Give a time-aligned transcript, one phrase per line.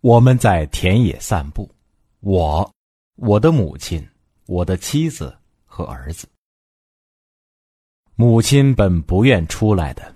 [0.00, 1.68] 我们在田野散步，
[2.20, 2.70] 我、
[3.16, 4.06] 我的母亲、
[4.46, 6.28] 我的妻子和儿子。
[8.14, 10.14] 母亲本不愿出来的，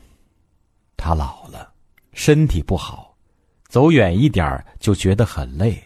[0.96, 1.72] 她老了，
[2.12, 3.16] 身体不好，
[3.68, 5.82] 走远一点就觉得很累。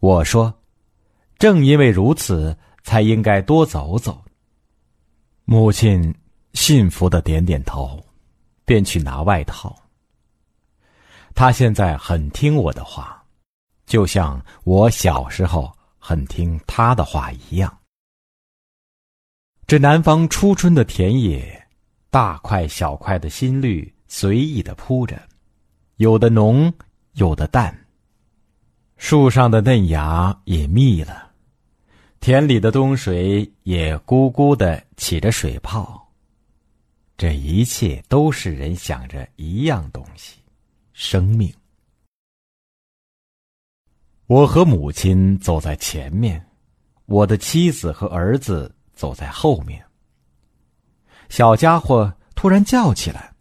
[0.00, 0.52] 我说，
[1.38, 4.24] 正因为如此，才应该多走走。
[5.44, 6.12] 母亲
[6.54, 8.04] 信服的点点头，
[8.64, 9.76] 便去拿外套。
[11.34, 13.22] 他现在很听我的话，
[13.86, 17.78] 就像我小时候很听他的话一样。
[19.66, 21.66] 这南方初春的田野，
[22.10, 25.20] 大块小块的新绿随意的铺着，
[25.96, 26.72] 有的浓，
[27.14, 27.74] 有的淡。
[28.98, 31.30] 树上的嫩芽也密了，
[32.20, 36.12] 田里的冬水也咕咕的起着水泡。
[37.16, 40.41] 这一切都是人想着一样东西。
[40.92, 41.52] 生命。
[44.26, 46.46] 我和母亲走在前面，
[47.06, 49.84] 我的妻子和儿子走在后面。
[51.28, 53.34] 小家伙突然叫起来：“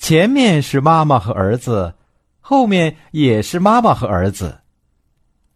[0.00, 1.94] 前面是妈妈和儿子，
[2.40, 4.60] 后面也是妈妈和儿子。”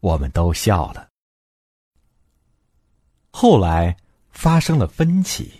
[0.00, 1.08] 我们都笑了。
[3.30, 3.96] 后来
[4.30, 5.52] 发生了分歧，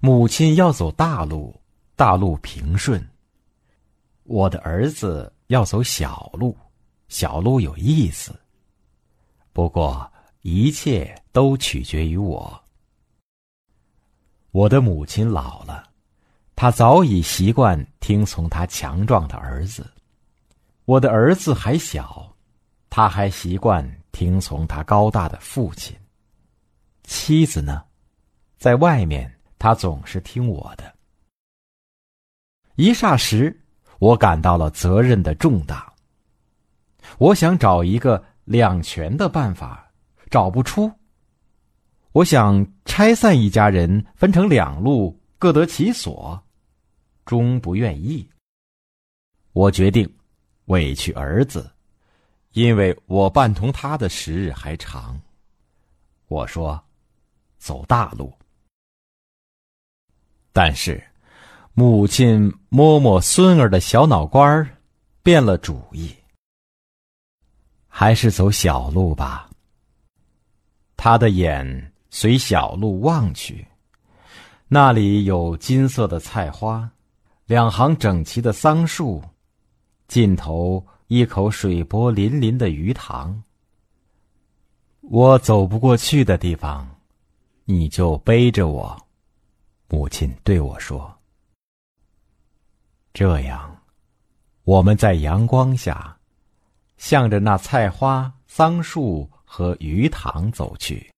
[0.00, 1.60] 母亲要走大路，
[1.96, 3.08] 大路平顺。
[4.28, 6.54] 我的儿子要走小路，
[7.08, 8.38] 小路有意思。
[9.54, 10.12] 不过
[10.42, 12.62] 一切都取决于我。
[14.50, 15.82] 我的母亲老了，
[16.54, 19.82] 她早已习惯听从她强壮的儿子；
[20.84, 22.30] 我的儿子还小，
[22.90, 25.96] 他还习惯听从他高大的父亲。
[27.04, 27.82] 妻子呢，
[28.58, 30.94] 在外面，他总是听我的。
[32.74, 33.58] 一霎时。
[33.98, 35.92] 我感到了责任的重大。
[37.18, 39.90] 我想找一个两全的办法，
[40.30, 40.90] 找不出。
[42.12, 46.40] 我想拆散一家人，分成两路，各得其所，
[47.24, 48.28] 终不愿意。
[49.52, 50.08] 我决定
[50.66, 51.70] 委屈儿子，
[52.52, 55.20] 因为我伴同他的时日还长。
[56.28, 56.80] 我说，
[57.58, 58.32] 走大路，
[60.52, 61.02] 但是。
[61.78, 64.68] 母亲摸摸孙儿的小脑瓜儿，
[65.22, 66.12] 变了主意，
[67.86, 69.48] 还是走小路吧。
[70.96, 73.64] 他的眼随小路望去，
[74.66, 76.90] 那里有金色的菜花，
[77.46, 79.22] 两行整齐的桑树，
[80.08, 83.40] 尽头一口水波粼粼的鱼塘。
[85.02, 86.88] 我走不过去的地方，
[87.66, 89.00] 你就背着我。
[89.86, 91.16] 母亲对我说。
[93.18, 93.76] 这样，
[94.62, 96.16] 我们在阳光下，
[96.98, 101.10] 向着那菜花、桑树和鱼塘走去。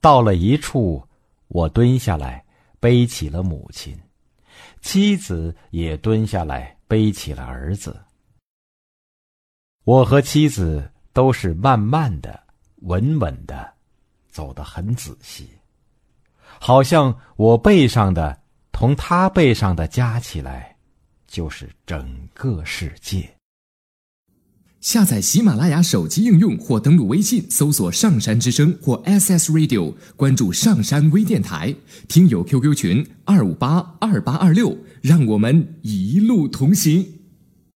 [0.00, 1.04] 到了一处，
[1.48, 2.44] 我蹲下来
[2.78, 4.00] 背起了母亲，
[4.80, 8.00] 妻子也蹲下来背起了儿子。
[9.82, 12.40] 我和妻子都是慢慢的、
[12.82, 13.74] 稳稳的，
[14.28, 15.50] 走得很仔细，
[16.60, 18.40] 好像我背上的。
[18.78, 20.76] 从他背上的加起来，
[21.26, 23.28] 就是整个世界。
[24.80, 31.74] 下载喜马拉雅手机应用或登录微信搜索“上山之声”或 SS Radio，关注上山微电台，
[32.06, 37.17] 听友 QQ 群二五八二八二六，让我们一路同行。